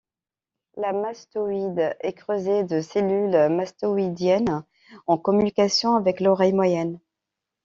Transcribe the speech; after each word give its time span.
La 0.77 0.93
mastoïde 0.93 1.95
est 1.99 2.13
creusée 2.13 2.63
de 2.63 2.81
cellules 2.81 3.49
mastoïdiennes 3.55 4.65
en 5.05 5.17
communication 5.19 5.95
avec 5.95 6.21
l'oreille 6.21 6.53
moyenne. 6.53 6.99